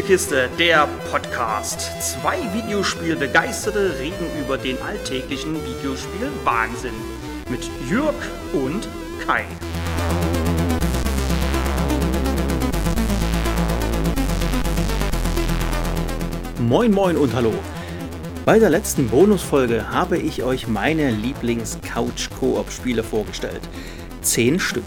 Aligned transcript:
Spielekiste, 0.00 0.48
der 0.58 0.88
Podcast. 1.10 1.90
Zwei 2.00 2.38
Videospielbegeisterte 2.54 3.98
reden 3.98 4.24
über 4.42 4.56
den 4.56 4.80
alltäglichen 4.80 5.54
Videospiel-Wahnsinn. 5.56 6.94
Mit 7.50 7.68
Jürg 7.86 8.14
und 8.54 8.88
Kai. 9.26 9.44
Moin 16.60 16.92
moin 16.92 17.18
und 17.18 17.34
hallo. 17.34 17.52
Bei 18.46 18.58
der 18.58 18.70
letzten 18.70 19.08
Bonusfolge 19.08 19.90
habe 19.90 20.16
ich 20.16 20.42
euch 20.42 20.66
meine 20.66 21.10
Lieblings-Couch-Koop-Spiele 21.10 23.02
vorgestellt. 23.02 23.60
Zehn 24.22 24.60
Stück. 24.60 24.82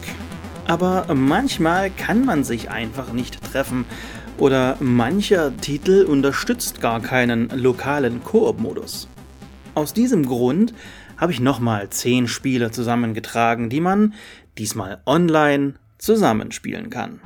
Aber 0.65 1.05
manchmal 1.13 1.91
kann 1.91 2.25
man 2.25 2.43
sich 2.43 2.71
einfach 2.71 3.13
nicht 3.13 3.43
treffen 3.51 3.85
oder 4.37 4.77
mancher 4.79 5.55
Titel 5.57 6.05
unterstützt 6.05 6.81
gar 6.81 7.01
keinen 7.01 7.49
lokalen 7.49 8.23
Koop-Modus. 8.23 9.07
Aus 9.75 9.93
diesem 9.93 10.25
Grund 10.25 10.73
habe 11.17 11.31
ich 11.31 11.39
nochmal 11.39 11.89
10 11.89 12.27
Spiele 12.27 12.71
zusammengetragen, 12.71 13.69
die 13.69 13.79
man 13.79 14.13
diesmal 14.57 15.01
online 15.05 15.75
zusammenspielen 15.97 16.89
kann. 16.89 17.21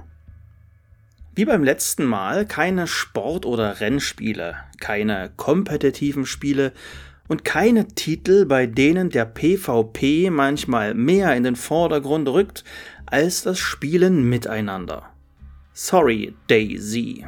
Wie 1.35 1.45
beim 1.45 1.63
letzten 1.63 2.05
Mal 2.05 2.45
keine 2.45 2.87
Sport- 2.87 3.45
oder 3.45 3.79
Rennspiele, 3.79 4.55
keine 4.79 5.31
kompetitiven 5.35 6.25
Spiele 6.25 6.73
und 7.27 7.43
keine 7.43 7.87
Titel, 7.89 8.45
bei 8.45 8.65
denen 8.65 9.09
der 9.09 9.25
PvP 9.25 10.29
manchmal 10.29 10.93
mehr 10.93 11.35
in 11.35 11.43
den 11.43 11.55
Vordergrund 11.55 12.27
rückt 12.29 12.63
als 13.05 13.43
das 13.43 13.59
Spielen 13.59 14.27
miteinander. 14.27 15.11
Sorry, 15.79 16.33
Daisy. 16.47 17.23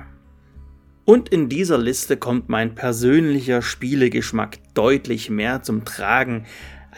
Und 1.06 1.30
in 1.30 1.50
dieser 1.50 1.78
Liste 1.78 2.18
kommt 2.18 2.50
mein 2.50 2.74
persönlicher 2.74 3.62
Spielegeschmack 3.62 4.58
deutlich 4.74 5.30
mehr 5.30 5.62
zum 5.62 5.86
Tragen 5.86 6.48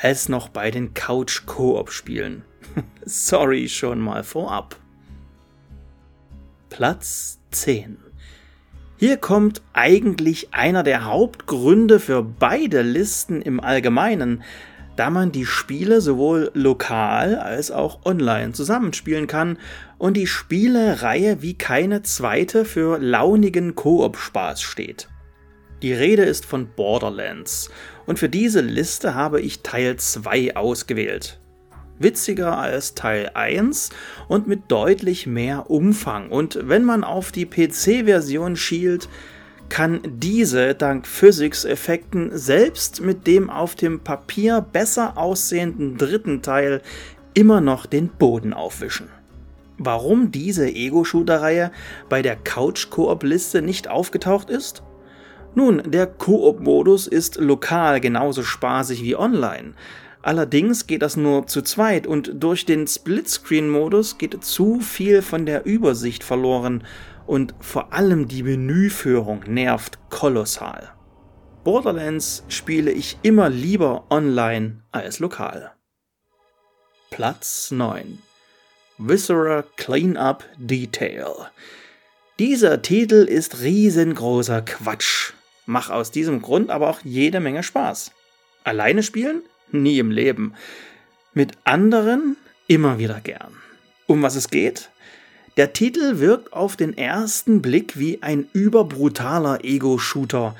als 0.01 0.29
noch 0.29 0.47
bei 0.47 0.71
den 0.71 0.93
Couch-Koop-Spielen. 0.93 2.43
Sorry 3.03 3.67
schon 3.67 3.99
mal 3.99 4.23
vorab. 4.23 4.77
Platz 6.69 7.41
10. 7.51 7.97
Hier 8.95 9.17
kommt 9.17 9.61
eigentlich 9.73 10.53
einer 10.53 10.83
der 10.83 11.03
Hauptgründe 11.03 11.99
für 11.99 12.23
beide 12.23 12.81
Listen 12.81 13.41
im 13.41 13.59
Allgemeinen, 13.59 14.41
da 14.95 15.09
man 15.09 15.33
die 15.33 15.45
Spiele 15.45 15.99
sowohl 15.99 16.51
lokal 16.53 17.35
als 17.35 17.71
auch 17.71 18.05
online 18.05 18.53
zusammenspielen 18.53 19.27
kann 19.27 19.57
und 20.01 20.17
die 20.17 20.25
Spielereihe 20.25 21.43
wie 21.43 21.53
keine 21.53 22.01
zweite 22.01 22.65
für 22.65 22.97
launigen 22.97 23.75
Koop-Spaß 23.75 24.59
steht. 24.59 25.09
Die 25.83 25.93
Rede 25.93 26.23
ist 26.23 26.43
von 26.43 26.69
Borderlands 26.75 27.69
und 28.07 28.17
für 28.17 28.27
diese 28.27 28.61
Liste 28.61 29.13
habe 29.13 29.41
ich 29.41 29.61
Teil 29.61 29.97
2 29.97 30.55
ausgewählt. 30.55 31.39
Witziger 31.99 32.57
als 32.57 32.95
Teil 32.95 33.29
1 33.35 33.91
und 34.27 34.47
mit 34.47 34.71
deutlich 34.71 35.27
mehr 35.27 35.69
Umfang 35.69 36.31
und 36.31 36.57
wenn 36.63 36.83
man 36.83 37.03
auf 37.03 37.31
die 37.31 37.45
PC-Version 37.45 38.55
schielt, 38.55 39.07
kann 39.69 39.99
diese 40.03 40.73
dank 40.73 41.05
Physics-Effekten 41.05 42.35
selbst 42.35 43.01
mit 43.01 43.27
dem 43.27 43.51
auf 43.51 43.75
dem 43.75 43.99
Papier 43.99 44.61
besser 44.61 45.15
aussehenden 45.19 45.99
dritten 45.99 46.41
Teil 46.41 46.81
immer 47.35 47.61
noch 47.61 47.85
den 47.85 48.09
Boden 48.09 48.55
aufwischen. 48.55 49.07
Warum 49.83 50.31
diese 50.31 50.67
Ego-Shooter-Reihe 50.67 51.71
bei 52.07 52.21
der 52.21 52.35
Couch-Koop-Liste 52.35 53.63
nicht 53.63 53.87
aufgetaucht 53.87 54.51
ist? 54.51 54.83
Nun, 55.55 55.81
der 55.87 56.05
Koop-Modus 56.05 57.07
ist 57.07 57.37
lokal 57.37 57.99
genauso 57.99 58.43
spaßig 58.43 59.01
wie 59.01 59.15
online. 59.15 59.73
Allerdings 60.21 60.85
geht 60.85 61.01
das 61.01 61.17
nur 61.17 61.47
zu 61.47 61.63
zweit 61.63 62.05
und 62.05 62.31
durch 62.35 62.67
den 62.67 62.85
Splitscreen-Modus 62.85 64.19
geht 64.19 64.43
zu 64.43 64.81
viel 64.81 65.23
von 65.23 65.47
der 65.47 65.65
Übersicht 65.65 66.23
verloren 66.23 66.83
und 67.25 67.55
vor 67.59 67.91
allem 67.91 68.27
die 68.27 68.43
Menüführung 68.43 69.41
nervt 69.47 69.97
kolossal. 70.11 70.91
Borderlands 71.63 72.43
spiele 72.49 72.91
ich 72.91 73.17
immer 73.23 73.49
lieber 73.49 74.05
online 74.11 74.83
als 74.91 75.17
lokal. 75.17 75.71
Platz 77.09 77.71
9 77.71 78.19
Viscera 79.03 79.63
Cleanup 79.77 80.45
Detail. 80.57 81.49
Dieser 82.37 82.83
Titel 82.83 83.25
ist 83.27 83.61
riesengroßer 83.61 84.61
Quatsch. 84.61 85.33
Mach 85.65 85.89
aus 85.89 86.11
diesem 86.11 86.43
Grund 86.43 86.69
aber 86.69 86.87
auch 86.87 86.99
jede 87.03 87.39
Menge 87.39 87.63
Spaß. 87.63 88.11
Alleine 88.63 89.01
spielen? 89.01 89.41
Nie 89.71 89.97
im 89.97 90.11
Leben. 90.11 90.53
Mit 91.33 91.53
anderen 91.63 92.37
immer 92.67 92.99
wieder 92.99 93.21
gern. 93.21 93.55
Um 94.05 94.21
was 94.21 94.35
es 94.35 94.51
geht? 94.51 94.91
Der 95.57 95.73
Titel 95.73 96.19
wirkt 96.19 96.53
auf 96.53 96.75
den 96.75 96.95
ersten 96.95 97.63
Blick 97.63 97.97
wie 97.97 98.21
ein 98.21 98.49
überbrutaler 98.53 99.65
Ego-Shooter, 99.65 100.55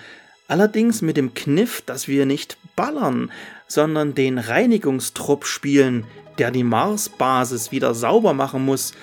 allerdings 0.48 1.04
mit 1.04 1.16
dem 1.16 1.36
Kniff, 1.36 1.82
dass 1.82 2.08
wir 2.08 2.26
nicht 2.26 2.58
ballern, 2.76 3.32
sondern 3.72 4.14
den 4.14 4.38
Reinigungstrupp 4.38 5.46
spielen, 5.46 6.06
der 6.38 6.52
die 6.52 6.66
Mars-Basis 6.66 7.72
wieder 7.72 7.94
sauber 7.94 8.34
machen 8.34 8.66
muss, 8.66 8.94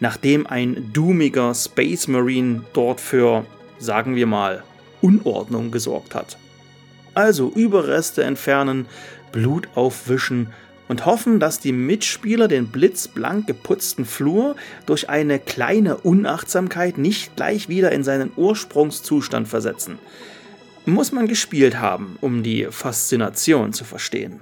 nachdem 0.00 0.46
ein 0.46 0.90
doomiger 0.92 1.54
Space 1.54 2.08
Marine 2.08 2.62
dort 2.74 3.00
für, 3.00 3.46
sagen 3.78 4.16
wir 4.16 4.26
mal, 4.26 4.62
Unordnung 5.00 5.70
gesorgt 5.70 6.14
hat. 6.14 6.36
Also 7.14 7.48
Überreste 7.48 8.22
entfernen, 8.22 8.86
Blut 9.32 9.68
aufwischen 9.74 10.48
und 10.88 11.06
hoffen, 11.06 11.40
dass 11.40 11.58
die 11.58 11.72
Mitspieler 11.72 12.48
den 12.48 12.68
blitzblank 12.68 13.46
geputzten 13.46 14.04
Flur 14.04 14.56
durch 14.84 15.08
eine 15.08 15.38
kleine 15.38 15.96
Unachtsamkeit 15.96 16.98
nicht 16.98 17.34
gleich 17.34 17.70
wieder 17.70 17.92
in 17.92 18.04
seinen 18.04 18.30
Ursprungszustand 18.36 19.48
versetzen. 19.48 19.98
Muss 20.88 21.12
man 21.12 21.28
gespielt 21.28 21.78
haben, 21.78 22.16
um 22.22 22.42
die 22.42 22.66
Faszination 22.70 23.74
zu 23.74 23.84
verstehen. 23.84 24.40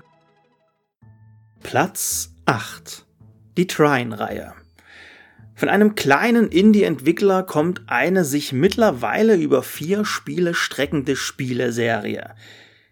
Platz 1.64 2.34
8. 2.44 3.04
Die 3.56 3.66
Trine-Reihe. 3.66 4.54
Von 5.56 5.68
einem 5.68 5.96
kleinen 5.96 6.48
Indie-Entwickler 6.48 7.42
kommt 7.42 7.82
eine 7.88 8.24
sich 8.24 8.52
mittlerweile 8.52 9.34
über 9.34 9.64
vier 9.64 10.04
Spiele 10.04 10.54
streckende 10.54 11.16
Spieleserie 11.16 12.34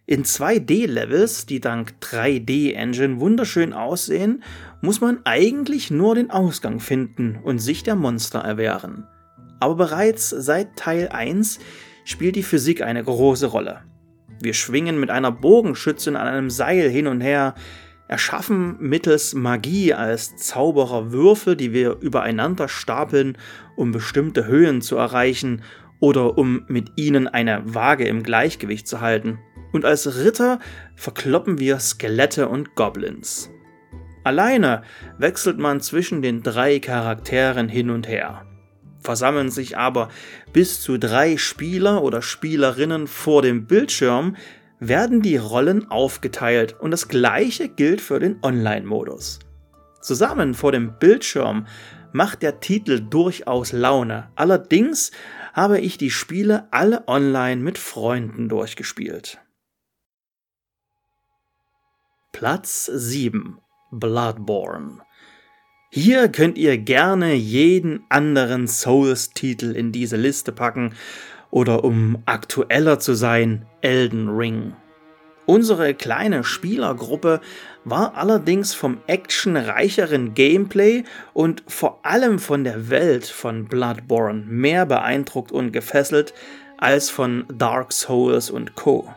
in 0.07 0.25
2D-Levels, 0.25 1.47
die 1.47 1.61
dank 1.61 1.95
3D-Engine 2.03 3.21
wunderschön 3.21 3.73
aussehen, 3.73 4.43
muss 4.83 5.01
man 5.01 5.21
eigentlich 5.25 5.91
nur 5.91 6.15
den 6.15 6.31
Ausgang 6.31 6.79
finden 6.81 7.39
und 7.43 7.59
sich 7.59 7.85
der 7.85 7.95
Monster 7.97 8.41
erwehren. 8.41 9.07
Aber 9.61 9.77
bereits 9.77 10.29
seit 10.29 10.77
Teil 10.77 11.09
1 11.09 11.59
spielt 12.05 12.37
die 12.37 12.43
Physik 12.43 12.83
eine 12.83 13.03
große 13.03 13.47
Rolle. 13.47 13.83
Wir 14.41 14.55
schwingen 14.55 15.01
mit 15.01 15.11
einer 15.11 15.33
Bogenschützin 15.33 16.17
an 16.17 16.29
einem 16.29 16.51
Seil 16.51 16.89
hin 16.89 17.07
und 17.07 17.21
her, 17.21 17.55
erschaffen 18.09 18.77
mittels 18.81 19.35
Magie 19.35 19.95
als 19.95 20.37
Zauberer 20.37 21.13
Würfel, 21.13 21.57
die 21.57 21.73
wir 21.73 21.97
übereinander 22.01 22.69
stapeln, 22.69 23.39
um 23.77 23.93
bestimmte 23.93 24.47
Höhen 24.47 24.83
zu 24.83 24.97
erreichen 24.97 25.63
oder 26.01 26.37
um 26.37 26.65
mit 26.69 26.93
ihnen 26.97 27.29
eine 27.29 27.63
Waage 27.65 28.07
im 28.07 28.23
Gleichgewicht 28.23 28.87
zu 28.87 29.01
halten 29.01 29.39
und 29.73 29.85
als 29.85 30.23
Ritter 30.23 30.61
verkloppen 30.95 31.59
wir 31.59 31.81
Skelette 31.81 32.49
und 32.49 32.75
Goblins. 32.77 33.51
Alleine 34.23 34.83
wechselt 35.19 35.59
man 35.59 35.81
zwischen 35.81 36.23
den 36.23 36.43
drei 36.43 36.79
Charakteren 36.79 37.69
hin 37.69 37.91
und 37.91 38.09
her. 38.09 38.47
Versammeln 39.05 39.51
sich 39.51 39.77
aber 39.77 40.09
bis 40.53 40.81
zu 40.81 40.99
drei 40.99 41.37
Spieler 41.37 42.03
oder 42.03 42.23
Spielerinnen 42.23 43.06
vor 43.06 43.43
dem 43.43 43.67
Bildschirm, 43.67 44.37
werden 44.81 45.23
die 45.23 45.37
Rollen 45.37 45.91
aufgeteilt 45.91 46.77
und 46.81 46.91
das 46.91 47.09
gleiche 47.09 47.69
gilt 47.69 48.01
für 48.01 48.19
den 48.19 48.39
Online-Modus. 48.43 49.39
Zusammen 50.01 50.55
vor 50.55 50.73
dem 50.73 50.99
Bildschirm 50.99 51.67
macht 52.12 52.43
der 52.43 52.61
Titel 52.61 53.01
durchaus 53.01 53.73
Laune, 53.73 54.31
allerdings 54.37 55.12
habe 55.53 55.81
ich 55.81 55.99
die 55.99 56.11
Spiele 56.11 56.69
alle 56.71 57.07
online 57.07 57.61
mit 57.61 57.79
Freunden 57.79 58.49
durchgespielt. 58.49 59.39
Platz 62.33 62.87
7 62.87 63.59
Bloodborne. 63.93 65.00
Hier 65.96 66.26
könnt 66.26 66.58
ihr 66.58 66.76
gerne 66.76 67.35
jeden 67.35 68.02
anderen 68.08 68.67
Souls-Titel 68.67 69.76
in 69.76 69.93
diese 69.93 70.17
Liste 70.17 70.50
packen 70.50 70.94
oder 71.52 71.85
um 71.85 72.19
aktueller 72.26 72.99
zu 72.99 73.14
sein, 73.14 73.64
Elden 73.81 74.29
Ring. 74.29 74.73
Unsere 75.46 75.94
kleine 75.94 76.43
Spielergruppe 76.43 77.41
war 77.85 78.17
allerdings 78.17 78.75
vom 78.75 78.99
actionreicheren 79.06 80.35
Gameplay 80.35 81.05
und 81.32 81.62
vor 81.69 82.00
allem 82.05 82.40
von 82.40 82.64
der 82.64 82.90
Welt 82.90 83.26
von 83.26 83.67
Bloodborne 83.67 84.43
mehr 84.49 84.87
beeindruckt 84.87 85.52
und 85.52 85.70
gefesselt 85.70 86.35
als 86.76 87.08
von 87.08 87.44
Dark 87.56 87.93
Souls 87.93 88.50
und 88.50 88.75
Co. 88.75 89.14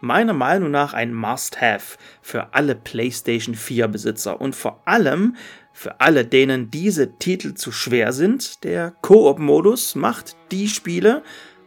Meiner 0.00 0.32
Meinung 0.32 0.70
nach 0.70 0.94
ein 0.94 1.12
Must-Have 1.12 1.98
für 2.22 2.54
alle 2.54 2.76
PlayStation 2.76 3.54
4 3.54 3.88
Besitzer 3.88 4.40
und 4.40 4.54
vor 4.54 4.82
allem 4.84 5.34
für 5.72 6.00
alle, 6.00 6.24
denen 6.24 6.70
diese 6.70 7.18
Titel 7.18 7.54
zu 7.54 7.72
schwer 7.72 8.12
sind. 8.12 8.62
Der 8.62 8.92
Koop-Modus 9.02 9.96
macht 9.96 10.36
die 10.52 10.68
Spiele, 10.68 11.22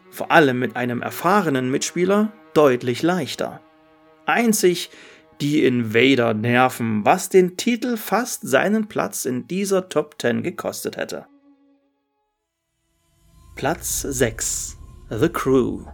vor 0.10 0.32
allem 0.32 0.60
mit 0.60 0.78
einem 0.78 1.02
erfahrenen 1.02 1.70
Mitspieler, 1.72 2.32
deutlich 2.54 3.02
leichter. 3.02 3.62
Einzig 4.26 4.92
die 5.42 5.66
Invader 5.66 6.34
nerven, 6.34 7.04
was 7.04 7.28
den 7.28 7.58
Titel 7.58 7.98
fast 7.98 8.48
seinen 8.48 8.88
Platz 8.88 9.26
in 9.26 9.48
dieser 9.48 9.90
Top 9.90 10.16
10 10.22 10.44
gekostet 10.44 10.98
hätte. 10.98 11.26
Platz 13.56 14.02
6 14.02 14.78
The 15.10 15.28
Crew. 15.28 15.86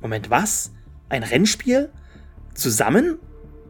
Moment, 0.00 0.28
was? 0.28 0.73
Ein 1.08 1.22
Rennspiel? 1.22 1.90
Zusammen? 2.54 3.18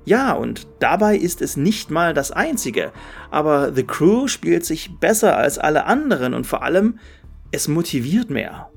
Ja, 0.04 0.32
und 0.32 0.66
dabei 0.80 1.16
ist 1.16 1.40
es 1.40 1.56
nicht 1.56 1.90
mal 1.90 2.12
das 2.12 2.30
einzige, 2.30 2.92
aber 3.30 3.72
The 3.72 3.84
Crew 3.84 4.28
spielt 4.28 4.64
sich 4.64 4.98
besser 5.00 5.36
als 5.36 5.58
alle 5.58 5.86
anderen 5.86 6.34
und 6.34 6.46
vor 6.46 6.62
allem, 6.62 6.98
es 7.52 7.68
motiviert 7.68 8.30
mehr. 8.30 8.68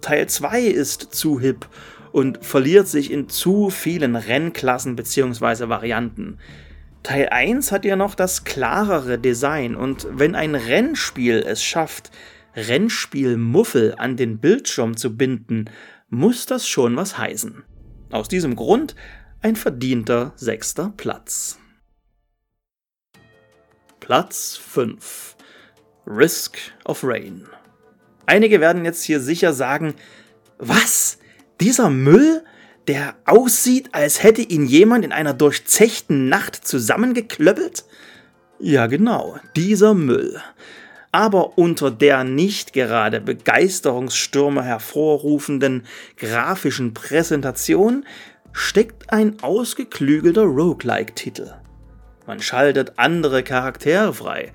Teil 0.00 0.28
2 0.28 0.62
ist 0.62 1.14
zu 1.14 1.38
hip 1.38 1.68
und 2.10 2.44
verliert 2.44 2.88
sich 2.88 3.10
in 3.10 3.28
zu 3.28 3.70
vielen 3.70 4.16
Rennklassen 4.16 4.96
bzw. 4.96 5.68
Varianten. 5.68 6.38
Teil 7.02 7.28
1 7.30 7.72
hat 7.72 7.84
ja 7.84 7.96
noch 7.96 8.14
das 8.14 8.44
klarere 8.44 9.18
Design 9.18 9.74
und 9.74 10.06
wenn 10.10 10.34
ein 10.34 10.54
Rennspiel 10.54 11.44
es 11.46 11.62
schafft, 11.62 12.10
Rennspielmuffel 12.54 13.94
an 13.98 14.16
den 14.16 14.38
Bildschirm 14.38 14.96
zu 14.96 15.16
binden, 15.16 15.70
muss 16.08 16.46
das 16.46 16.66
schon 16.66 16.96
was 16.96 17.18
heißen. 17.18 17.64
Aus 18.12 18.28
diesem 18.28 18.56
Grund 18.56 18.94
ein 19.40 19.56
verdienter 19.56 20.34
sechster 20.36 20.92
Platz. 20.98 21.58
Platz 24.00 24.58
5 24.58 25.34
Risk 26.06 26.58
of 26.84 27.02
Rain. 27.04 27.46
Einige 28.26 28.60
werden 28.60 28.84
jetzt 28.84 29.02
hier 29.02 29.18
sicher 29.18 29.54
sagen, 29.54 29.94
was? 30.58 31.18
Dieser 31.62 31.88
Müll, 31.88 32.44
der 32.86 33.16
aussieht, 33.24 33.88
als 33.94 34.22
hätte 34.22 34.42
ihn 34.42 34.66
jemand 34.66 35.06
in 35.06 35.12
einer 35.12 35.32
durchzechten 35.32 36.28
Nacht 36.28 36.66
zusammengeklöppelt? 36.66 37.86
Ja 38.58 38.88
genau, 38.88 39.38
dieser 39.56 39.94
Müll. 39.94 40.38
Aber 41.12 41.58
unter 41.58 41.90
der 41.90 42.24
nicht 42.24 42.72
gerade 42.72 43.20
Begeisterungsstürme 43.20 44.64
hervorrufenden 44.64 45.84
grafischen 46.16 46.94
Präsentation 46.94 48.06
steckt 48.52 49.12
ein 49.12 49.42
ausgeklügelter 49.42 50.44
Roguelike-Titel. 50.44 51.52
Man 52.26 52.40
schaltet 52.40 52.94
andere 52.98 53.42
Charaktere 53.42 54.14
frei, 54.14 54.52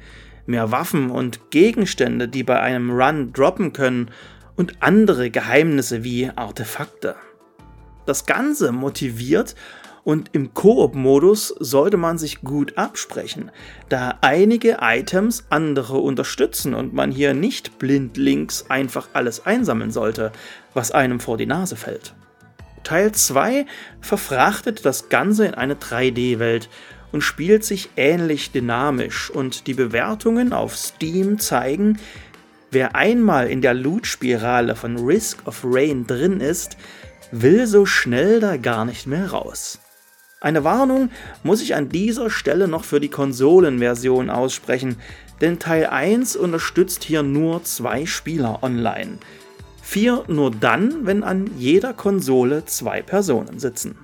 mehr 0.48 0.72
Waffen 0.72 1.12
und 1.12 1.52
Gegenstände, 1.52 2.28
die 2.28 2.44
bei 2.44 2.60
einem 2.60 2.90
Run 2.90 3.34
droppen 3.34 3.74
können 3.74 4.10
und 4.56 4.82
andere 4.82 5.30
Geheimnisse 5.30 6.04
wie 6.04 6.32
Artefakte. 6.36 7.16
Das 8.08 8.26
Ganze 8.26 8.72
motiviert 8.72 9.54
und 10.08 10.30
im 10.32 10.54
Koop-Modus 10.54 11.54
sollte 11.60 11.98
man 11.98 12.18
sich 12.18 12.40
gut 12.40 12.78
absprechen, 12.78 13.52
da 13.90 14.18
einige 14.22 14.78
Items 14.80 15.44
andere 15.50 15.98
unterstützen 15.98 16.74
und 16.74 16.94
man 16.94 17.12
hier 17.12 17.34
nicht 17.34 17.78
blindlings 17.78 18.70
einfach 18.70 19.10
alles 19.12 19.46
einsammeln 19.46 19.92
sollte, 19.92 20.32
was 20.74 20.92
einem 20.92 21.20
vor 21.20 21.36
die 21.36 21.46
Nase 21.46 21.76
fällt. 21.76 22.14
Teil 22.86 23.12
2 23.12 23.66
verfrachtet 24.00 24.86
das 24.86 25.10
Ganze 25.10 25.46
in 25.46 25.56
eine 25.56 25.76
3D-Welt 25.76 26.70
und 27.12 27.20
spielt 27.20 27.66
sich 27.66 27.90
ähnlich 27.98 28.54
dynamisch 28.54 29.30
und 29.30 29.68
die 29.68 29.74
Bewertungen 29.74 30.54
auf 30.54 30.78
Steam 30.78 31.38
zeigen, 31.38 32.00
Wer 32.72 32.96
einmal 32.96 33.50
in 33.50 33.62
der 33.62 33.74
Loot-Spirale 33.74 34.76
von 34.78 34.98
Risk 34.98 35.46
of 35.48 35.62
Rain 35.66 36.08
drin 36.08 36.40
ist, 36.40 36.78
will 37.32 37.68
so 37.68 37.86
schnell 37.86 38.40
da 38.40 38.56
gar 38.56 38.86
nicht 38.86 39.06
mehr 39.06 39.32
raus. 39.32 39.80
Eine 40.48 40.64
Warnung 40.64 41.12
muss 41.44 41.62
ich 41.62 41.76
an 41.76 41.90
dieser 41.90 42.30
Stelle 42.30 42.70
noch 42.70 42.86
für 42.86 43.02
die 43.02 43.10
Konsolenversion 43.10 44.30
aussprechen, 44.30 44.96
denn 45.42 45.60
Teil 45.60 45.88
1 45.88 46.38
unterstützt 46.38 47.04
hier 47.04 47.22
nur 47.22 47.66
zwei 47.66 48.06
Spieler 48.06 48.64
online. 48.64 49.18
Vier 49.82 50.24
nur 50.30 50.52
dann, 50.52 51.06
wenn 51.06 51.26
an 51.26 51.52
jeder 51.58 51.94
Konsole 51.94 52.64
zwei 52.64 53.02
Personen 53.02 53.60
sitzen. 53.60 53.98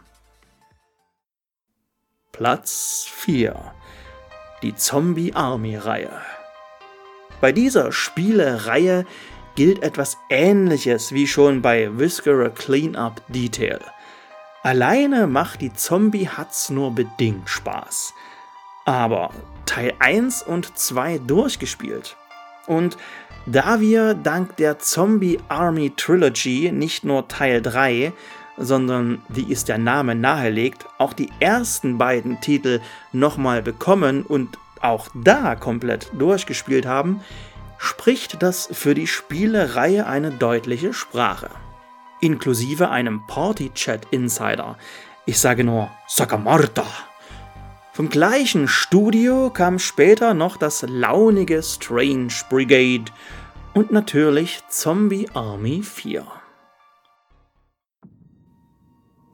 Platz 2.34 3.06
4 3.10 3.56
Die 4.64 4.76
Zombie 4.76 5.32
Army 5.34 5.78
Reihe 5.78 6.12
bei 7.40 7.54
dieser 7.54 7.94
Spielereihe 7.94 9.06
gilt 9.56 9.82
etwas 9.82 10.18
ähnliches 10.30 11.14
wie 11.14 11.26
schon 11.28 11.62
bei 11.62 11.90
Viscera 11.98 12.50
Cleanup 12.50 13.22
Detail. 13.30 13.80
Alleine 14.66 15.28
macht 15.28 15.60
die 15.60 15.74
Zombie 15.74 16.30
Huts 16.30 16.70
nur 16.70 16.96
bedingt 16.96 17.50
Spaß. 17.50 18.14
Aber 18.86 19.32
Teil 19.66 19.94
1 20.00 20.42
und 20.44 20.78
2 20.78 21.18
durchgespielt. 21.18 22.16
Und 22.66 22.98
da 23.46 23.82
wir 23.82 24.14
dank 24.14 24.56
der 24.56 24.80
Zombie 24.80 25.38
Army 25.50 25.92
Trilogy 25.98 26.72
nicht 26.72 27.04
nur 27.04 27.28
Teil 27.28 27.62
3, 27.62 28.14
sondern 28.56 29.22
wie 29.28 29.52
es 29.52 29.66
der 29.66 29.78
Name 29.78 30.16
nahelegt, 30.16 30.86
auch 30.98 31.12
die 31.12 31.30
ersten 31.42 31.98
beiden 31.98 32.40
Titel 32.40 32.80
nochmal 33.12 33.62
bekommen 33.62 34.24
und 34.24 34.58
auch 34.80 35.10
da 35.14 35.56
komplett 35.56 36.10
durchgespielt 36.18 36.86
haben, 36.86 37.20
spricht 37.78 38.42
das 38.42 38.70
für 38.72 38.96
die 38.96 39.08
Spielereihe 39.08 40.08
eine 40.08 40.32
deutliche 40.32 40.94
Sprache. 40.94 41.50
Inklusive 42.24 42.90
einem 42.90 43.28
Party-Chat-Insider. 43.28 44.78
Ich 45.26 45.40
sage 45.40 45.66
nur 45.66 45.92
Sakamarta. 46.08 46.86
Vom 47.92 48.08
gleichen 48.08 48.70
Studio 48.70 49.50
kam 49.50 49.78
später 49.78 50.34
noch 50.34 50.56
das 50.56 50.86
launige 50.88 51.62
Strange 51.62 52.34
Brigade 52.50 53.12
und 53.74 53.92
natürlich 53.92 54.64
Zombie 54.70 55.28
Army 55.34 55.84
4. 55.84 56.26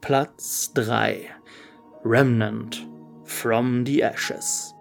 Platz 0.00 0.72
3 0.74 1.30
Remnant 2.04 2.88
from 3.22 3.86
the 3.86 4.02
Ashes 4.02 4.74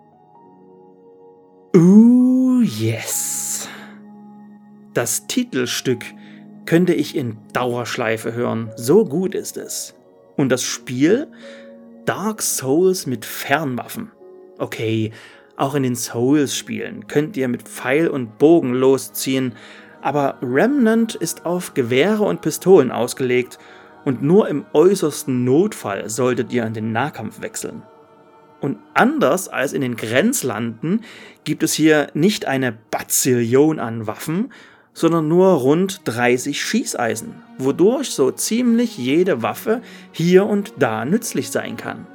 Oh 1.75 2.61
yes. 2.61 3.69
Das 4.95 5.27
Titelstück 5.27 6.03
könnte 6.69 6.93
ich 6.93 7.17
in 7.17 7.35
Dauerschleife 7.51 8.33
hören, 8.33 8.69
so 8.75 9.03
gut 9.03 9.33
ist 9.33 9.57
es. 9.57 9.95
Und 10.37 10.49
das 10.49 10.61
Spiel? 10.61 11.27
Dark 12.05 12.43
Souls 12.43 13.07
mit 13.07 13.25
Fernwaffen. 13.25 14.11
Okay, 14.59 15.11
auch 15.57 15.73
in 15.73 15.81
den 15.81 15.95
Souls-Spielen 15.95 17.07
könnt 17.07 17.35
ihr 17.37 17.47
mit 17.47 17.63
Pfeil 17.63 18.07
und 18.07 18.37
Bogen 18.37 18.75
losziehen, 18.75 19.55
aber 20.01 20.37
Remnant 20.43 21.15
ist 21.15 21.43
auf 21.43 21.73
Gewehre 21.73 22.23
und 22.23 22.41
Pistolen 22.41 22.91
ausgelegt 22.91 23.57
und 24.05 24.21
nur 24.21 24.47
im 24.47 24.63
äußersten 24.71 25.43
Notfall 25.43 26.07
solltet 26.07 26.53
ihr 26.53 26.67
an 26.67 26.75
den 26.75 26.91
Nahkampf 26.91 27.41
wechseln. 27.41 27.81
Und 28.61 28.77
anders 28.93 29.47
als 29.47 29.73
in 29.73 29.81
den 29.81 29.95
Grenzlanden 29.95 31.01
gibt 31.45 31.63
es 31.63 31.73
hier 31.73 32.11
nicht 32.13 32.45
eine 32.45 32.77
Bazillion 32.91 33.79
an 33.79 34.05
Waffen, 34.05 34.51
sondern 34.99 35.29
nur 35.29 35.47
rund 35.51 36.01
30 36.03 36.61
Schießeisen, 36.61 37.41
wodurch 37.57 38.09
so 38.09 38.31
ziemlich 38.31 38.97
jede 38.97 39.41
Waffe 39.41 39.81
hier 40.11 40.45
und 40.45 40.73
da 40.77 41.05
nützlich 41.05 41.51
sein 41.51 41.77
kann. 41.77 42.05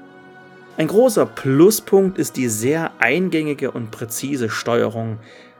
Ein 0.77 0.89
großer 0.89 1.25
Pluspunkt 1.25 2.19
ist 2.19 2.37
die 2.37 2.49
sehr 2.49 2.93
eingängige 2.99 3.71
und 3.71 3.91
präzise 3.91 4.51
Steuerung, 4.51 5.19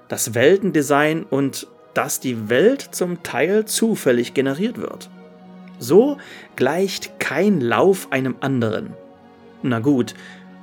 das 0.09 0.35
Weltendesign 0.35 1.23
und 1.23 1.67
dass 1.95 2.21
die 2.21 2.51
Welt 2.51 2.91
zum 2.91 3.23
Teil 3.23 3.65
zufällig 3.65 4.35
generiert 4.35 4.77
wird. 4.77 5.09
So 5.79 6.19
gleicht 6.57 7.19
kein 7.21 7.63
Lauf 7.63 8.09
einem 8.13 8.37
anderen. 8.41 8.93
Na 9.63 9.79
gut, 9.79 10.15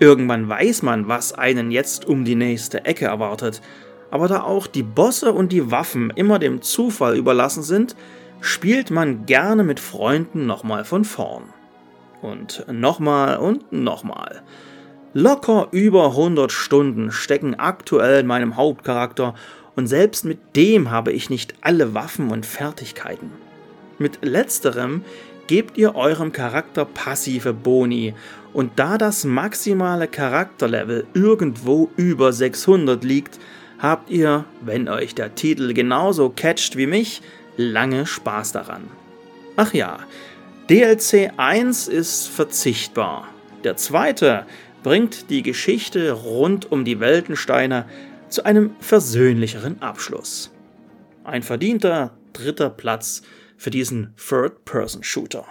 Irgendwann 0.01 0.49
weiß 0.49 0.81
man, 0.81 1.07
was 1.07 1.31
einen 1.33 1.69
jetzt 1.69 2.07
um 2.07 2.25
die 2.25 2.33
nächste 2.33 2.85
Ecke 2.85 3.05
erwartet. 3.05 3.61
Aber 4.11 4.27
da 4.27 4.43
auch 4.43 4.67
die 4.67 4.83
Bosse 4.83 5.31
und 5.31 5.51
die 5.51 5.71
Waffen 5.71 6.11
immer 6.15 6.37
dem 6.37 6.61
Zufall 6.61 7.17
überlassen 7.17 7.63
sind, 7.63 7.95
spielt 8.41 8.91
man 8.91 9.25
gerne 9.25 9.63
mit 9.63 9.79
Freunden 9.79 10.45
nochmal 10.45 10.83
von 10.83 11.05
vorn. 11.05 11.45
Und 12.21 12.65
nochmal 12.71 13.37
und 13.37 13.71
nochmal. 13.71 14.43
Locker 15.13 15.69
über 15.71 16.07
100 16.07 16.51
Stunden 16.51 17.11
stecken 17.11 17.55
aktuell 17.55 18.21
in 18.21 18.27
meinem 18.27 18.55
Hauptcharakter 18.55 19.33
und 19.75 19.87
selbst 19.87 20.25
mit 20.25 20.55
dem 20.55 20.91
habe 20.91 21.11
ich 21.11 21.29
nicht 21.29 21.55
alle 21.61 21.93
Waffen 21.93 22.29
und 22.31 22.45
Fertigkeiten. 22.45 23.31
Mit 23.97 24.19
letzterem 24.23 25.03
gebt 25.47 25.77
ihr 25.77 25.95
eurem 25.95 26.31
Charakter 26.31 26.85
passive 26.85 27.53
Boni 27.53 28.13
und 28.53 28.71
da 28.77 28.97
das 28.97 29.25
maximale 29.25 30.07
Charakterlevel 30.07 31.05
irgendwo 31.13 31.89
über 31.97 32.31
600 32.31 33.03
liegt, 33.03 33.39
habt 33.81 34.09
ihr, 34.09 34.45
wenn 34.61 34.87
euch 34.87 35.15
der 35.15 35.35
Titel 35.35 35.73
genauso 35.73 36.29
catcht 36.29 36.77
wie 36.77 36.87
mich, 36.87 37.21
lange 37.57 38.05
Spaß 38.05 38.51
daran. 38.51 38.89
Ach 39.57 39.73
ja, 39.73 39.99
DLC 40.69 41.31
1 41.35 41.87
ist 41.87 42.27
verzichtbar. 42.27 43.27
Der 43.63 43.75
zweite 43.75 44.45
bringt 44.83 45.29
die 45.29 45.43
Geschichte 45.43 46.11
rund 46.11 46.71
um 46.71 46.85
die 46.85 46.99
Weltensteine 46.99 47.85
zu 48.29 48.45
einem 48.45 48.75
versöhnlicheren 48.79 49.81
Abschluss. 49.81 50.51
Ein 51.23 51.43
verdienter 51.43 52.17
dritter 52.33 52.69
Platz 52.69 53.21
für 53.57 53.69
diesen 53.69 54.15
Third-Person-Shooter. 54.15 55.45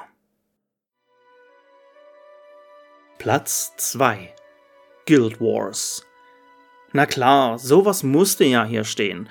Platz 3.19 3.75
2 3.77 4.35
Guild 5.07 5.41
Wars. 5.41 6.07
Na 6.93 7.07
klar, 7.07 7.59
sowas 7.59 8.03
musste 8.03 8.45
ja 8.45 8.65
hier 8.65 8.85
stehen. 8.85 9.29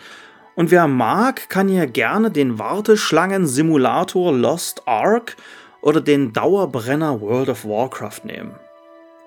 Und 0.56 0.72
wer 0.72 0.88
mag, 0.88 1.50
kann 1.50 1.68
hier 1.68 1.88
gerne 1.88 2.32
den 2.32 2.60
Warteschlangen-Simulator 2.60 4.34
Lost 4.34 4.88
Ark 4.88 5.36
oder 5.82 6.02
den 6.02 6.34
Dauerbrenner 6.34 7.22
World 7.22 7.50
of 7.50 7.66
Warcraft 7.66 8.22
nehmen. 8.24 8.56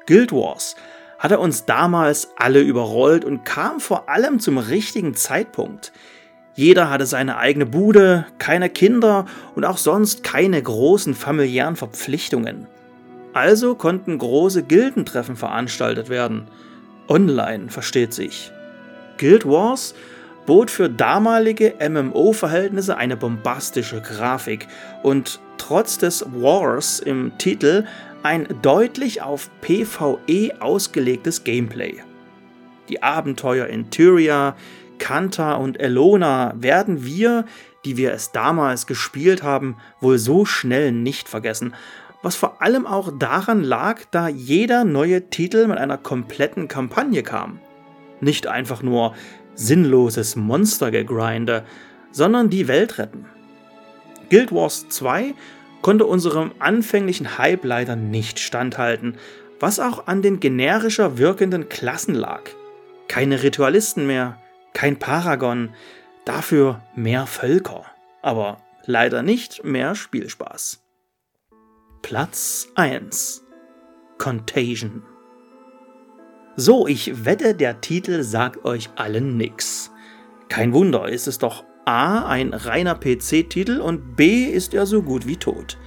Guild 0.07 0.33
Wars 0.33 0.77
hatte 1.19 1.39
uns 1.39 1.67
damals 1.67 2.33
alle 2.37 2.61
überrollt 2.61 3.25
und 3.25 3.45
kam 3.45 3.81
vor 3.81 4.09
allem 4.09 4.41
zum 4.41 4.59
richtigen 4.59 5.15
Zeitpunkt. 5.15 5.93
Jeder 6.55 6.91
hatte 6.91 7.07
seine 7.07 7.37
eigene 7.37 7.65
Bude, 7.65 8.27
keine 8.39 8.69
Kinder 8.69 9.27
und 9.55 9.65
auch 9.65 9.79
sonst 9.79 10.25
keine 10.25 10.61
großen 10.61 11.15
familiären 11.15 11.77
Verpflichtungen. 11.77 12.67
Also 13.33 13.75
konnten 13.75 14.19
große 14.19 14.65
Gildentreffen 14.65 15.37
veranstaltet 15.37 16.09
werden. 16.09 16.49
Online, 17.09 17.69
versteht 17.69 18.15
sich. 18.15 18.53
Guild 19.19 19.47
Wars 19.47 19.95
bot 20.47 20.71
für 20.71 20.89
damalige 20.89 21.75
MMO-Verhältnisse 21.81 22.97
eine 22.97 23.17
bombastische 23.17 24.01
Grafik 24.01 24.67
und 25.03 25.41
trotz 25.59 25.99
des 25.99 26.25
Wars 26.33 26.99
im 26.99 27.37
Titel 27.39 27.85
ein 28.23 28.47
deutlich 28.63 29.23
auf 29.23 29.51
PvE 29.61 30.61
ausgelegtes 30.61 31.45
Gameplay. 31.45 32.03
Die 32.89 33.03
Abenteuer 33.03 33.67
in 33.67 33.91
Tyria, 33.91 34.57
Kanta 34.99 35.55
und 35.55 35.81
Elona 35.81 36.55
werden 36.57 37.05
wir, 37.05 37.45
die 37.85 37.97
wir 37.97 38.13
es 38.13 38.33
damals 38.33 38.87
gespielt 38.87 39.43
haben, 39.43 39.77
wohl 40.01 40.19
so 40.19 40.45
schnell 40.45 40.93
nicht 40.93 41.29
vergessen, 41.29 41.75
was 42.23 42.37
vor 42.37 42.63
allem 42.63 42.87
auch 42.87 43.13
daran 43.19 43.63
lag, 43.63 44.03
da 44.11 44.29
jeder 44.29 44.85
neue 44.85 45.29
Titel 45.29 45.67
mit 45.67 45.79
einer 45.79 45.99
kompletten 45.99 46.69
Kampagne 46.69 47.23
kam. 47.23 47.59
Nicht 48.21 48.47
einfach 48.47 48.83
nur 48.83 49.15
sinnloses 49.55 50.37
Monstergegrinde, 50.37 51.65
sondern 52.13 52.51
die 52.51 52.69
Welt 52.69 52.99
retten. 52.99 53.27
Guild 54.31 54.53
Wars 54.53 54.89
2 54.89 55.35
konnte 55.83 56.07
unserem 56.07 56.53
anfänglichen 56.59 57.39
Hype 57.39 57.65
leider 57.65 57.97
nicht 57.97 58.39
standhalten, 58.39 59.17
was 59.61 59.81
auch 59.81 60.07
an 60.07 60.23
den 60.23 60.41
generischer 60.41 61.19
wirkenden 61.19 61.69
Klassen 61.69 62.15
lag. 62.15 62.43
Keine 63.09 63.43
Ritualisten 63.43 64.07
mehr, 64.07 64.39
kein 64.73 64.99
Paragon, 64.99 65.71
dafür 66.25 66.83
mehr 66.95 67.27
Völker, 67.27 67.85
aber 68.23 68.59
leider 68.87 69.23
nicht 69.23 69.65
mehr 69.65 69.95
Spielspaß. 69.95 70.82
Platz 72.03 72.67
1 72.75 73.45
Contagion 74.19 75.05
So, 76.57 76.89
ich 76.89 77.25
wette, 77.25 77.55
der 77.55 77.81
Titel 77.81 78.25
sagt 78.25 78.65
euch 78.65 78.91
allen 78.97 79.37
nix. 79.37 79.93
Kein 80.49 80.75
Wunder, 80.75 81.09
ist 81.09 81.29
es 81.29 81.39
doch 81.39 81.65
A 81.87 82.27
ein 82.27 82.55
reiner 82.55 82.97
PC-Titel 82.97 83.81
und 83.81 84.17
B 84.17 84.45
ist 84.47 84.75
er 84.75 84.85
so 84.85 85.03
gut 85.03 85.29
wie 85.29 85.37
tot. 85.37 85.79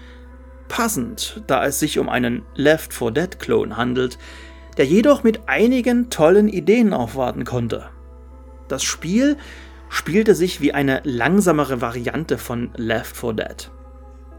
Passend, 0.70 1.44
da 1.48 1.66
es 1.66 1.80
sich 1.80 2.00
um 2.00 2.08
einen 2.08 2.44
Left 2.56 2.94
4 2.94 3.12
Dead-Klon 3.12 3.76
handelt, 3.76 4.18
der 4.78 4.86
jedoch 4.86 5.24
mit 5.24 5.50
einigen 5.50 6.10
tollen 6.10 6.48
Ideen 6.48 6.94
aufwarten 6.94 7.44
konnte. 7.44 7.90
Das 8.70 8.84
Spiel 8.84 9.36
spielte 9.90 10.34
sich 10.34 10.62
wie 10.62 10.74
eine 10.74 11.02
langsamere 11.04 11.82
Variante 11.82 12.38
von 12.38 12.72
Left 12.78 13.18
4 13.18 13.34
Dead. 13.34 13.72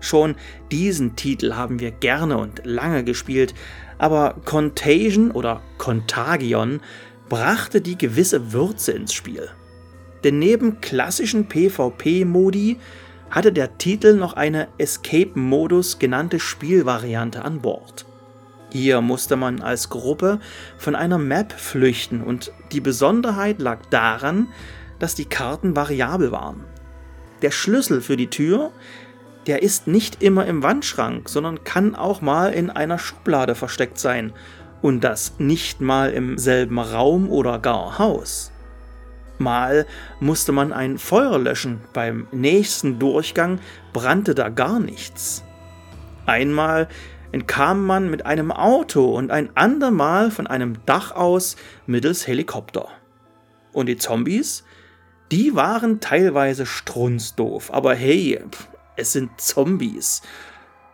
Schon 0.01 0.37
diesen 0.71 1.17
Titel 1.17 1.55
haben 1.55 1.81
wir 1.81 1.91
gerne 1.91 2.39
und 2.39 2.63
lange 2.65 3.05
gespielt, 3.05 3.55
aber 3.99 4.37
Contagion 4.45 5.31
oder 5.31 5.63
Contagion 5.79 6.81
brachte 7.29 7.81
die 7.81 7.99
gewisse 7.99 8.53
Würze 8.53 8.93
ins 8.93 9.13
Spiel. 9.13 9.49
Denn 10.25 10.39
neben 10.39 10.81
klassischen 10.81 11.49
PvP-Modi 11.49 12.79
hatte 13.31 13.53
der 13.53 13.79
Titel 13.79 14.15
noch 14.15 14.35
eine 14.35 14.69
Escape-Modus 14.79 15.99
genannte 15.99 16.39
Spielvariante 16.39 17.45
an 17.45 17.61
Bord. 17.61 18.07
Hier 18.73 19.01
musste 19.01 19.37
man 19.37 19.63
als 19.63 19.89
Gruppe 19.89 20.41
von 20.77 20.95
einer 20.95 21.19
Map 21.19 21.53
flüchten 21.53 22.23
und 22.23 22.53
die 22.73 22.81
Besonderheit 22.81 23.61
lag 23.61 23.81
daran, 23.91 24.49
dass 24.99 25.15
die 25.15 25.25
Karten 25.25 25.77
variabel 25.77 26.33
waren. 26.33 26.65
Der 27.43 27.51
Schlüssel 27.51 28.01
für 28.01 28.17
die 28.17 28.31
Tür 28.31 28.73
der 29.47 29.63
ist 29.63 29.87
nicht 29.87 30.23
immer 30.23 30.47
im 30.47 30.63
Wandschrank, 30.63 31.29
sondern 31.29 31.63
kann 31.65 31.95
auch 31.95 32.21
mal 32.21 32.53
in 32.53 32.71
einer 32.71 32.99
Schublade 32.99 33.55
versteckt 33.55 33.99
sein. 33.99 34.33
Und 34.83 35.03
das 35.03 35.35
nicht 35.39 35.81
mal 35.81 36.11
im 36.11 36.37
selben 36.39 36.79
Raum 36.79 37.31
oder 37.31 37.59
gar 37.59 37.99
Haus. 37.99 38.53
Mal 39.39 39.87
musste 40.21 40.53
man 40.53 40.73
ein 40.73 40.99
Feuer 40.99 41.39
löschen, 41.39 41.81
beim 41.93 42.27
nächsten 42.33 42.99
Durchgang 42.99 43.61
brannte 43.93 44.35
da 44.35 44.49
gar 44.49 44.81
nichts. 44.81 45.45
Einmal 46.25 46.89
entkam 47.33 47.85
man 47.85 48.11
mit 48.11 48.25
einem 48.25 48.51
Auto 48.51 49.15
und 49.15 49.31
ein 49.31 49.51
andermal 49.55 50.31
von 50.31 50.47
einem 50.47 50.79
Dach 50.87 51.13
aus 51.13 51.57
mittels 51.87 52.27
Helikopter. 52.27 52.89
Und 53.73 53.87
die 53.87 53.99
Zombies? 53.99 54.65
Die 55.33 55.55
waren 55.55 56.01
teilweise 56.01 56.67
strunzdoof, 56.67 57.73
aber 57.73 57.95
hey, 57.95 58.41
es 58.97 59.13
sind 59.13 59.41
Zombies. 59.41 60.23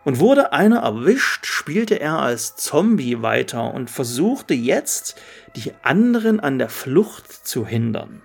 Und 0.03 0.19
wurde 0.19 0.51
einer 0.51 0.79
erwischt, 0.79 1.45
spielte 1.45 1.99
er 1.99 2.19
als 2.19 2.57
Zombie 2.57 3.21
weiter 3.21 3.73
und 3.73 3.89
versuchte 3.89 4.53
jetzt, 4.53 5.15
die 5.55 5.71
anderen 5.81 6.41
an 6.41 6.59
der 6.59 6.69
Flucht 6.69 7.31
zu 7.31 7.65
hindern. 7.65 8.21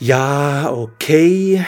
Ja, 0.00 0.72
okay, 0.72 1.64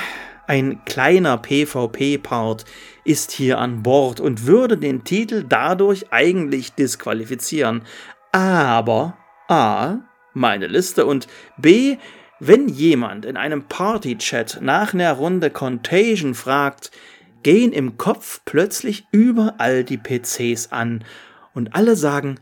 ein 0.48 0.84
kleiner 0.84 1.38
PvP-Part 1.38 2.64
ist 3.04 3.30
hier 3.30 3.58
an 3.58 3.82
Bord 3.82 4.20
und 4.20 4.46
würde 4.46 4.76
den 4.78 5.04
Titel 5.04 5.44
dadurch 5.48 6.12
eigentlich 6.12 6.72
disqualifizieren. 6.72 7.82
Aber 8.32 9.16
A, 9.48 9.98
meine 10.34 10.66
Liste 10.66 11.06
und 11.06 11.28
B, 11.56 11.98
wenn 12.38 12.68
jemand 12.68 13.24
in 13.24 13.36
einem 13.36 13.64
Party-Chat 13.68 14.58
nach 14.60 14.92
einer 14.92 15.12
Runde 15.12 15.50
Contagion 15.50 16.34
fragt, 16.34 16.90
gehen 17.46 17.72
im 17.72 17.96
Kopf 17.96 18.40
plötzlich 18.44 19.06
überall 19.12 19.84
die 19.84 19.98
PCs 19.98 20.72
an 20.72 21.04
und 21.54 21.76
alle 21.76 21.94
sagen, 21.94 22.40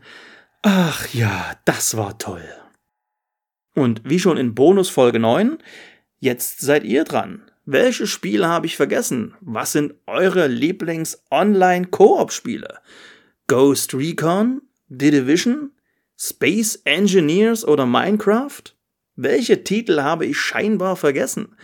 ach 0.63 1.13
ja, 1.13 1.55
das 1.63 1.95
war 1.95 2.17
toll. 2.17 2.49
Und 3.75 4.01
wie 4.03 4.17
schon 4.17 4.37
in 4.37 4.55
Bonusfolge 4.55 5.19
9, 5.19 5.59
jetzt 6.17 6.61
seid 6.61 6.85
ihr 6.85 7.03
dran. 7.03 7.43
Welche 7.65 8.07
Spiele 8.07 8.47
habe 8.47 8.65
ich 8.65 8.77
vergessen? 8.77 9.35
Was 9.41 9.73
sind 9.73 9.93
eure 10.07 10.47
Lieblings-Online-Koop-Spiele? 10.47 12.79
Ghost 13.45 13.93
Recon? 13.93 14.63
The 14.89 15.11
Division? 15.11 15.73
Space 16.17 16.81
Engineers 16.83 17.63
oder 17.63 17.85
Minecraft? 17.85 18.73
Welche 19.15 19.63
Titel 19.63 20.01
habe 20.01 20.25
ich 20.25 20.39
scheinbar 20.39 20.95
vergessen? 20.95 21.55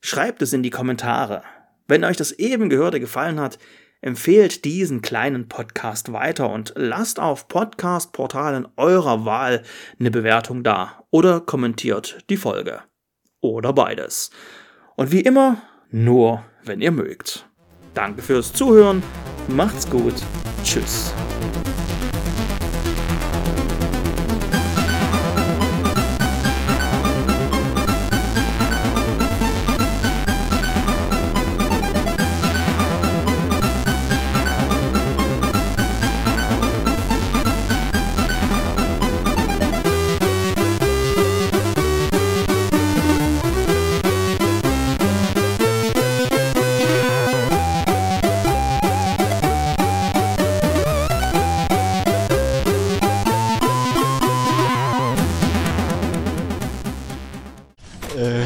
Schreibt 0.00 0.42
es 0.42 0.52
in 0.52 0.64
die 0.64 0.70
Kommentare. 0.70 1.44
Wenn 1.90 2.04
euch 2.04 2.16
das 2.16 2.30
eben 2.30 2.70
Gehörte 2.70 3.00
gefallen 3.00 3.40
hat, 3.40 3.58
empfehlt 4.00 4.64
diesen 4.64 5.02
kleinen 5.02 5.48
Podcast 5.48 6.12
weiter 6.12 6.48
und 6.48 6.72
lasst 6.76 7.18
auf 7.18 7.48
Podcast-Portalen 7.48 8.68
eurer 8.76 9.24
Wahl 9.24 9.64
eine 9.98 10.12
Bewertung 10.12 10.62
da 10.62 11.02
oder 11.10 11.40
kommentiert 11.40 12.18
die 12.30 12.36
Folge. 12.36 12.82
Oder 13.40 13.72
beides. 13.72 14.30
Und 14.94 15.10
wie 15.10 15.22
immer, 15.22 15.62
nur 15.90 16.44
wenn 16.62 16.80
ihr 16.80 16.92
mögt. 16.92 17.48
Danke 17.92 18.22
fürs 18.22 18.52
Zuhören, 18.52 19.02
macht's 19.48 19.90
gut, 19.90 20.14
tschüss. 20.62 21.12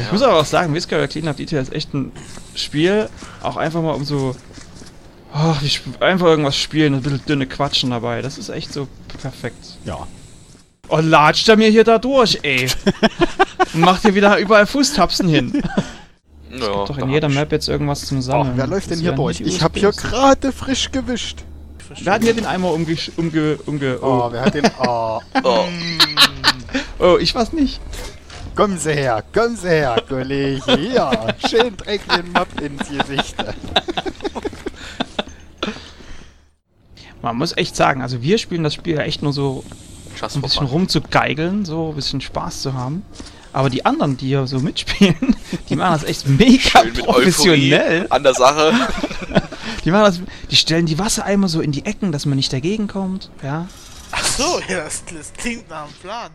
Ich 0.05 0.11
muss 0.11 0.21
aber 0.21 0.39
auch 0.39 0.45
sagen, 0.45 0.73
Whisker 0.73 1.07
Clean 1.07 1.27
Up 1.27 1.37
Detail 1.37 1.61
ist 1.61 1.73
echt 1.73 1.93
ein 1.93 2.11
Spiel, 2.55 3.09
auch 3.41 3.57
einfach 3.57 3.81
mal 3.81 3.93
um 3.93 4.05
so 4.05 4.35
oh, 5.33 5.55
einfach 5.99 6.27
irgendwas 6.27 6.57
spielen, 6.57 6.95
ein 6.95 7.01
bisschen 7.01 7.25
dünne 7.25 7.47
Quatschen 7.47 7.89
dabei. 7.91 8.21
Das 8.21 8.37
ist 8.37 8.49
echt 8.49 8.71
so 8.71 8.87
perfekt. 9.21 9.77
Ja. 9.85 10.07
Oh, 10.87 10.99
latscht 11.01 11.49
er 11.49 11.57
mir 11.57 11.69
hier 11.69 11.83
da 11.83 11.97
durch, 11.97 12.39
ey. 12.43 12.67
Und 13.73 13.79
macht 13.81 14.03
hier 14.03 14.15
wieder 14.15 14.37
überall 14.37 14.67
Fußtapsen 14.67 15.27
hin. 15.27 15.61
Es 16.51 16.61
ja, 16.61 16.67
gibt 16.67 16.89
doch 16.89 16.97
in 16.99 17.09
jeder 17.09 17.27
Map 17.27 17.51
jetzt 17.51 17.67
irgendwas 17.67 18.05
zum 18.05 18.21
Sammeln. 18.21 18.53
Oh, 18.53 18.57
wer 18.57 18.67
läuft 18.67 18.89
denn 18.89 18.99
hier 18.99 19.11
durch? 19.11 19.41
Ich 19.41 19.61
hab 19.61 19.75
hier 19.75 19.91
gerade 19.91 20.53
frisch 20.53 20.89
gewischt. 20.89 21.43
Wer 22.01 22.13
hat 22.13 22.23
hier 22.23 22.33
den 22.33 22.45
Eimer 22.45 22.71
umge... 22.71 22.95
umge... 23.17 23.57
umge 23.65 23.99
oh. 24.01 24.23
oh, 24.23 24.31
wer 24.31 24.45
hat 24.45 24.53
den... 24.53 24.65
Oh. 24.79 25.19
oh. 25.43 25.65
oh, 26.99 27.17
ich 27.19 27.35
weiß 27.35 27.51
nicht. 27.51 27.81
Kommen 28.55 28.77
Sie 28.77 28.93
her, 28.93 29.21
kommen 29.33 29.57
Sie 29.57 29.67
her, 29.67 30.01
Kollege. 30.07 30.79
Ja, 30.79 31.11
schön 31.45 31.75
Dreck 31.75 32.01
den 32.07 32.31
Mob 32.31 32.47
ins 32.61 32.87
Gesicht. 32.87 33.35
Man 37.21 37.35
muss 37.35 37.57
echt 37.57 37.75
sagen, 37.75 38.01
also 38.01 38.21
wir 38.21 38.37
spielen 38.37 38.63
das 38.63 38.73
Spiel 38.73 38.95
ja 38.95 39.01
echt 39.01 39.21
nur 39.21 39.33
so 39.33 39.65
ein 40.21 40.41
bisschen 40.41 40.67
rumzugeigeln, 40.67 41.65
so 41.65 41.89
ein 41.89 41.95
bisschen 41.95 42.21
Spaß 42.21 42.61
zu 42.61 42.73
haben. 42.73 43.03
Aber 43.51 43.69
die 43.69 43.85
anderen, 43.85 44.15
die 44.15 44.27
hier 44.27 44.47
so 44.47 44.59
mitspielen, 44.59 45.35
die 45.69 45.75
machen 45.75 45.99
das 45.99 46.03
echt 46.03 46.25
mega 46.25 46.83
professionell. 47.03 48.07
An 48.09 48.23
der 48.23 48.35
Sache. 48.35 48.71
die 49.83 49.91
machen 49.91 50.03
das, 50.05 50.21
die 50.49 50.55
stellen 50.55 50.85
die 50.85 50.97
Wassereimer 50.97 51.49
so 51.49 51.59
in 51.59 51.73
die 51.73 51.85
Ecken, 51.85 52.13
dass 52.13 52.25
man 52.25 52.37
nicht 52.37 52.53
dagegen 52.53 52.87
kommt, 52.87 53.31
ja. 53.43 53.67
Ach 54.11 54.25
so, 54.25 54.61
ja, 54.69 54.85
das, 54.85 55.03
das 55.13 55.33
klingt 55.33 55.69
nach 55.69 55.83
einem 55.83 55.93
Plan. 56.01 56.31